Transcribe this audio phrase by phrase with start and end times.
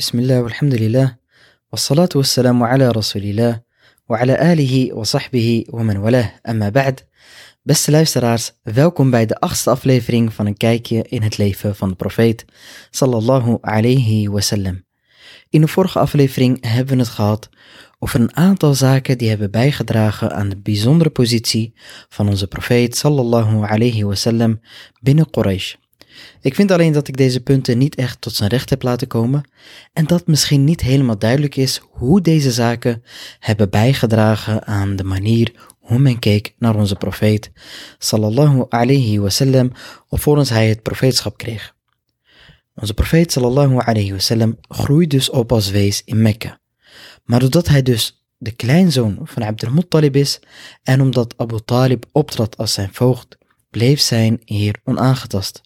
[0.00, 1.20] Bismillah, alhamdulillah,
[1.68, 3.60] wassalatu wassalamu ala rasulillah,
[4.08, 7.04] wa ala alihi wa sahbihi wa man walah, amma ba'd.
[7.62, 11.94] Beste luisteraars, welkom bij de achtste aflevering van een kijkje in het leven van de
[11.94, 12.44] profeet,
[12.90, 14.84] sallallahu alayhi wasallam.
[15.50, 17.48] In de vorige aflevering hebben we het gehad
[17.98, 21.74] over een aantal zaken die hebben bijgedragen aan de bijzondere positie
[22.08, 24.60] van onze profeet, sallallahu alayhi wasallam,
[25.00, 25.74] binnen Quraysh.
[26.40, 29.50] Ik vind alleen dat ik deze punten niet echt tot zijn recht heb laten komen
[29.92, 33.02] en dat misschien niet helemaal duidelijk is hoe deze zaken
[33.38, 37.50] hebben bijgedragen aan de manier hoe men keek naar onze profeet
[37.98, 39.72] sallallahu alayhi wasallam
[40.08, 41.74] alvorens hij het profeetschap kreeg.
[42.74, 46.60] Onze profeet sallallahu alayhi wasallam groeit dus op als wees in Mekka.
[47.24, 50.40] Maar doordat hij dus de kleinzoon van Abdul Muttalib is
[50.82, 53.38] en omdat Abu Talib optrad als zijn voogd,
[53.70, 55.60] bleef zijn eer onaangetast.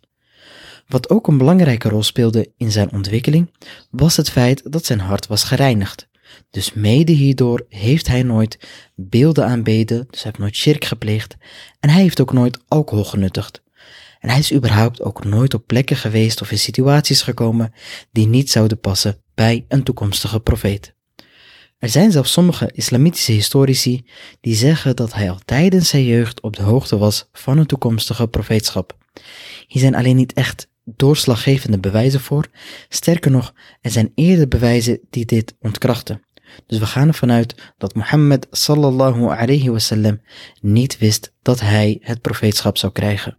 [0.87, 3.51] Wat ook een belangrijke rol speelde in zijn ontwikkeling,
[3.91, 6.09] was het feit dat zijn hart was gereinigd.
[6.51, 8.59] Dus mede hierdoor heeft hij nooit
[8.95, 11.37] beelden aanbeden, dus hij heeft nooit shirk gepleegd
[11.81, 13.63] en hij heeft ook nooit alcohol genuttigd.
[14.19, 17.73] En hij is überhaupt ook nooit op plekken geweest of in situaties gekomen
[18.13, 20.95] die niet zouden passen bij een toekomstige profeet.
[21.79, 24.07] Er zijn zelfs sommige islamitische historici
[24.41, 28.29] die zeggen dat hij al tijdens zijn jeugd op de hoogte was van een toekomstige
[28.29, 28.97] profeetschap.
[29.67, 32.47] Hier zijn alleen niet echt doorslaggevende bewijzen voor.
[32.89, 36.23] Sterker nog, er zijn eerder bewijzen die dit ontkrachten.
[36.67, 40.21] Dus we gaan ervan uit dat Mohammed sallallahu alayhi wasallam
[40.61, 43.39] niet wist dat hij het profeetschap zou krijgen.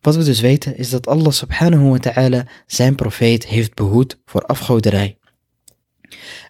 [0.00, 4.42] Wat we dus weten is dat Allah subhanahu wa ta'ala zijn profeet heeft behoed voor
[4.42, 5.18] afgoderij.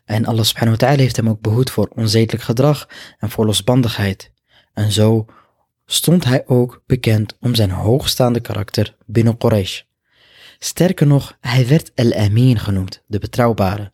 [0.05, 4.33] En Allah subhanahu wa ta'ala heeft hem ook behoed voor onzedelijk gedrag en voor losbandigheid.
[4.73, 5.27] En zo
[5.87, 9.83] stond hij ook bekend om zijn hoogstaande karakter binnen Quraysh.
[10.59, 13.91] Sterker nog, hij werd El-Amin genoemd, de betrouwbare.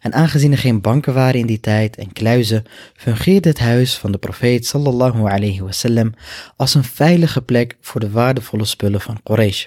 [0.00, 2.64] En aangezien er geen banken waren in die tijd en kluizen,
[2.94, 6.14] fungeerde het huis van de profeet sallallahu alayhi wasallam
[6.56, 9.66] als een veilige plek voor de waardevolle spullen van Quraysh.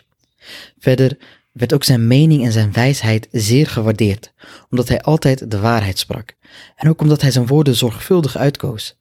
[0.79, 1.18] Verder
[1.51, 4.34] werd ook zijn mening en zijn wijsheid zeer gewaardeerd,
[4.69, 6.35] omdat hij altijd de waarheid sprak
[6.75, 8.98] en ook omdat hij zijn woorden zorgvuldig uitkoos.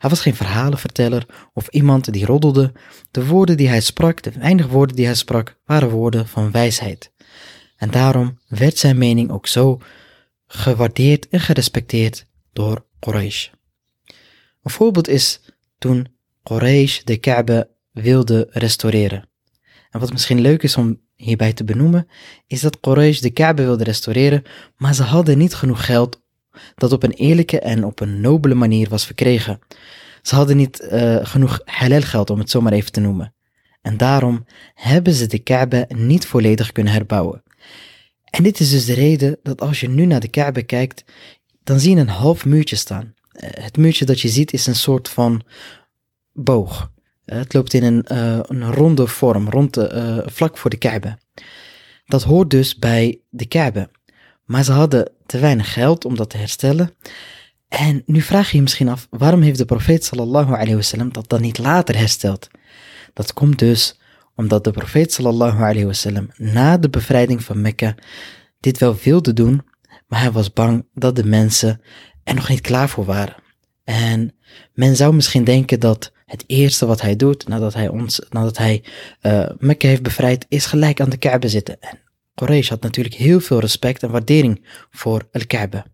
[0.00, 2.72] Hij was geen verhalenverteller of iemand die roddelde.
[3.10, 7.12] De woorden die hij sprak, de weinige woorden die hij sprak, waren woorden van wijsheid.
[7.76, 9.80] En daarom werd zijn mening ook zo
[10.46, 13.48] gewaardeerd en gerespecteerd door Quraysh.
[14.62, 15.40] Een voorbeeld is
[15.78, 16.08] toen
[16.42, 19.28] Quraysh de Kaaba wilde restaureren.
[19.90, 22.08] En wat misschien leuk is om hierbij te benoemen,
[22.46, 24.42] is dat Quraysh de Kaaba wilde restaureren,
[24.76, 26.20] maar ze hadden niet genoeg geld
[26.74, 29.58] dat op een eerlijke en op een nobele manier was verkregen.
[30.22, 33.34] Ze hadden niet uh, genoeg halal geld om het zomaar even te noemen.
[33.82, 34.44] En daarom
[34.74, 37.42] hebben ze de Kaaba niet volledig kunnen herbouwen.
[38.24, 41.04] En dit is dus de reden dat als je nu naar de Kaaba kijkt,
[41.62, 43.14] dan zie je een half muurtje staan.
[43.32, 45.42] Uh, het muurtje dat je ziet is een soort van
[46.32, 46.90] boog.
[47.26, 48.04] Uh, het loopt in een,
[48.48, 51.18] een ronde vorm, rond de, vlak voor de Kaaba.
[52.04, 53.90] Dat hoort dus bij de Kaaba.
[54.44, 56.94] Maar ze hadden te weinig geld om dat te herstellen.
[57.68, 61.28] En nu vraag je je misschien af, waarom heeft de profeet sallallahu alayhi wasallam dat
[61.28, 62.48] dan niet later hersteld?
[63.12, 64.00] Dat komt dus
[64.34, 67.94] omdat de profeet sallallahu alayhi wasallam na de bevrijding van Mekka
[68.60, 69.62] dit wel wilde doen,
[70.06, 71.80] maar hij was bang dat de mensen
[72.24, 73.36] er nog niet klaar voor waren.
[73.84, 74.34] En
[74.74, 78.84] men zou misschien denken dat het eerste wat hij doet nadat hij, ons, nadat hij
[79.22, 81.80] uh, Mekka heeft bevrijd, is gelijk aan de Kaaba zitten.
[81.80, 81.98] En
[82.40, 85.86] Quraysh had natuurlijk heel veel respect en waardering voor Al-Kaaba.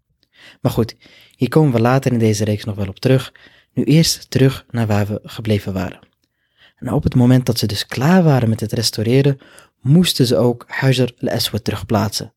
[0.61, 0.97] Maar goed,
[1.37, 3.33] hier komen we later in deze reeks nog wel op terug.
[3.73, 5.99] Nu eerst terug naar waar we gebleven waren.
[6.77, 9.39] En op het moment dat ze dus klaar waren met het restaureren,
[9.81, 12.35] moesten ze ook Hajar al-Aswad terugplaatsen.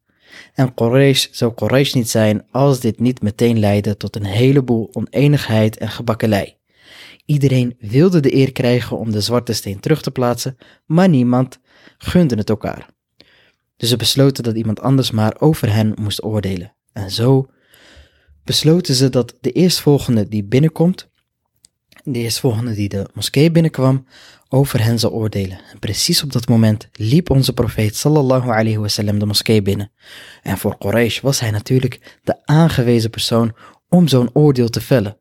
[0.53, 5.77] En Quraysh zou Quraysh niet zijn als dit niet meteen leidde tot een heleboel oneenigheid
[5.77, 6.55] en gebakkelei.
[7.25, 11.59] Iedereen wilde de eer krijgen om de zwarte steen terug te plaatsen, maar niemand
[11.97, 12.97] gunde het elkaar.
[13.79, 16.73] Dus ze besloten dat iemand anders maar over hen moest oordelen.
[16.93, 17.49] En zo
[18.43, 21.09] besloten ze dat de eerstvolgende die binnenkomt,
[22.03, 24.05] de eerstvolgende die de moskee binnenkwam,
[24.49, 25.59] over hen zal oordelen.
[25.71, 29.91] En precies op dat moment liep onze profeet sallallahu alayhi wasallam de moskee binnen.
[30.43, 33.55] En voor Quraysh was hij natuurlijk de aangewezen persoon
[33.89, 35.17] om zo'n oordeel te vellen.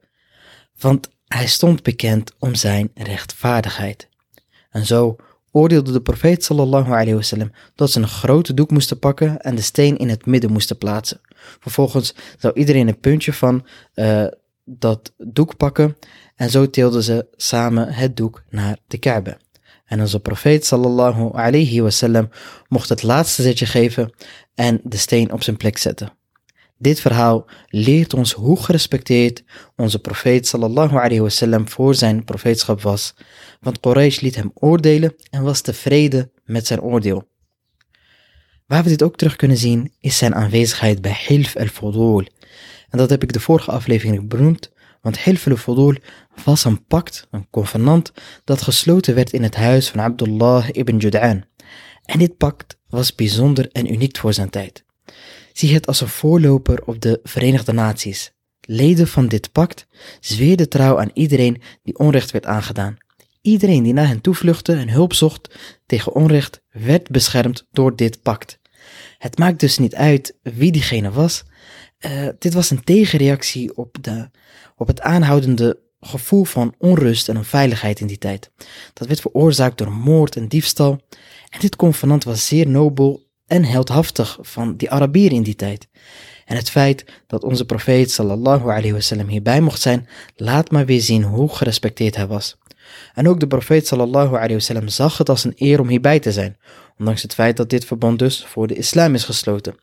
[0.78, 4.08] Want hij stond bekend om zijn rechtvaardigheid.
[4.70, 5.16] En zo
[5.58, 9.62] oordeelde de profeet sallallahu alayhi wasallam dat ze een grote doek moesten pakken en de
[9.62, 11.20] steen in het midden moesten plaatsen.
[11.60, 14.26] Vervolgens zou iedereen een puntje van uh,
[14.64, 15.96] dat doek pakken
[16.37, 19.37] en zo tilden ze samen het doek naar de Kaaba.
[19.84, 22.28] En onze profeet sallallahu alayhi wasallam
[22.69, 24.12] mocht het laatste zetje geven
[24.54, 26.17] en de steen op zijn plek zetten.
[26.78, 29.44] Dit verhaal leert ons hoe gerespecteerd
[29.76, 33.14] onze profeet sallallahu alayhi wasallam voor zijn profeetschap was,
[33.60, 37.28] want Quraysh liet hem oordelen en was tevreden met zijn oordeel.
[38.66, 42.26] Waar we dit ook terug kunnen zien is zijn aanwezigheid bij Hilf al-Fudul.
[42.88, 45.94] En dat heb ik de vorige aflevering benoemd, want Hilf al-Fudul
[46.44, 48.12] was een pact, een convenant,
[48.44, 51.44] dat gesloten werd in het huis van Abdullah ibn Jud'an.
[52.04, 54.84] En dit pact was bijzonder en uniek voor zijn tijd.
[55.58, 58.32] Zie het als een voorloper op de Verenigde Naties.
[58.60, 59.87] Leden van dit pact
[60.20, 62.96] zweerden trouw aan iedereen die onrecht werd aangedaan.
[63.40, 65.55] Iedereen die naar hen toevluchtte en hulp zocht
[65.87, 68.58] tegen onrecht werd beschermd door dit pact.
[69.19, 71.44] Het maakt dus niet uit wie diegene was.
[72.06, 74.31] Uh, dit was een tegenreactie op, de,
[74.76, 78.50] op het aanhoudende gevoel van onrust en onveiligheid in die tijd.
[78.93, 81.00] Dat werd veroorzaakt door moord en diefstal.
[81.49, 85.88] En dit convenant was zeer nobel en heldhaftig van die Arabieren in die tijd.
[86.44, 91.00] En het feit dat onze profeet sallallahu alayhi wasallam hierbij mocht zijn, laat maar weer
[91.00, 92.56] zien hoe gerespecteerd hij was.
[93.14, 96.32] En ook de profeet sallallahu alayhi wasallam zag het als een eer om hierbij te
[96.32, 96.56] zijn,
[96.98, 99.74] ondanks het feit dat dit verbond dus voor de islam is gesloten.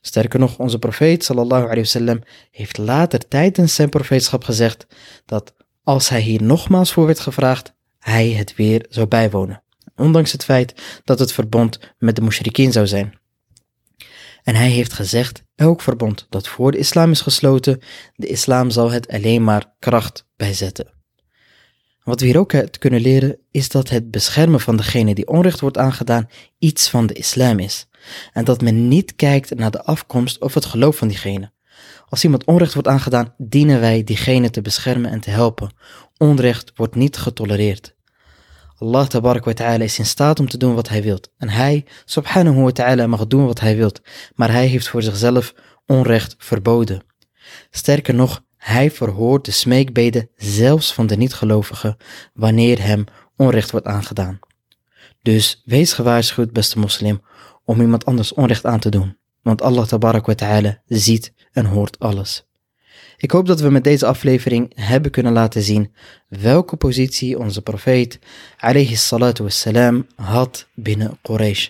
[0.00, 4.86] Sterker nog, onze profeet sallallahu alayhi wasallam heeft later tijdens zijn profeetschap gezegd
[5.24, 9.64] dat als hij hier nogmaals voor werd gevraagd, hij het weer zou bijwonen
[9.96, 13.18] ondanks het feit dat het verbond met de mushrikeen zou zijn.
[14.42, 17.80] En hij heeft gezegd, elk verbond dat voor de islam is gesloten,
[18.14, 20.94] de islam zal het alleen maar kracht bijzetten.
[22.02, 25.78] Wat we hier ook kunnen leren, is dat het beschermen van degene die onrecht wordt
[25.78, 26.28] aangedaan
[26.58, 27.88] iets van de islam is.
[28.32, 31.52] En dat men niet kijkt naar de afkomst of het geloof van diegene.
[32.08, 35.72] Als iemand onrecht wordt aangedaan, dienen wij diegene te beschermen en te helpen.
[36.16, 37.95] Onrecht wordt niet getolereerd.
[38.78, 41.30] Allah tabarak wa ta'ala is in staat om te doen wat hij wilt.
[41.36, 44.00] En hij, subhanahu wa ta'ala, mag doen wat hij wilt.
[44.34, 45.54] Maar hij heeft voor zichzelf
[45.86, 47.02] onrecht verboden.
[47.70, 51.96] Sterker nog, hij verhoort de smeekbeden zelfs van de niet-gelovigen
[52.34, 53.04] wanneer hem
[53.36, 54.38] onrecht wordt aangedaan.
[55.22, 57.20] Dus wees gewaarschuwd, beste moslim,
[57.64, 59.16] om iemand anders onrecht aan te doen.
[59.42, 62.45] Want Allah tabarak wa ta'ala ziet en hoort alles.
[63.18, 65.92] Ik hoop dat we met deze aflevering hebben kunnen laten zien
[66.28, 68.18] welke positie onze profeet
[68.58, 71.68] alayhi salatu wassalam had binnen Quraysh.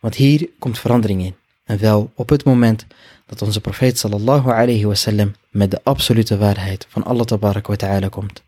[0.00, 1.34] Want hier komt verandering in.
[1.64, 2.86] En wel op het moment
[3.26, 8.08] dat onze profeet sallallahu alayhi wasallam met de absolute waarheid van Allah tabarak wa ta'ala
[8.08, 8.42] komt.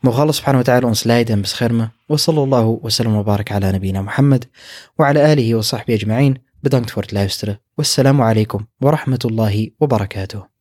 [0.00, 1.92] Mogen Allah subhanahu wa ta'ala ons leiden en beschermen.
[2.06, 4.48] Wa sallallahu wa sallam wa barak ala nabina Muhammad
[4.94, 6.42] wa ala alihi wa sahbihi ajma'in.
[6.60, 7.60] Bedankt voor het luisteren.
[7.74, 10.57] Wassalamu alaikum wa rahmatullahi wa barakatuh.